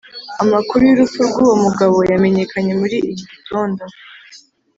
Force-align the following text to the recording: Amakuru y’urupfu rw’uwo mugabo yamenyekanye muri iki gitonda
Amakuru 0.43 0.81
y’urupfu 0.85 1.19
rw’uwo 1.27 1.55
mugabo 1.65 1.97
yamenyekanye 2.11 2.73
muri 2.81 2.97
iki 3.11 3.23
gitonda 3.31 3.83